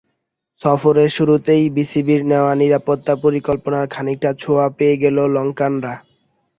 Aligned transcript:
সফরের 0.61 1.09
শুরুতেই 1.09 1.63
বিসিবির 1.75 2.21
নেওয়া 2.31 2.53
নিরাপত্তা 2.55 3.13
পরিকল্পনার 3.23 3.85
খানিকটা 3.87 4.29
ছোঁয়া 4.41 4.67
পেয়ে 4.77 4.95
গেল 5.03 5.17
লঙ্কানরা। 5.35 5.93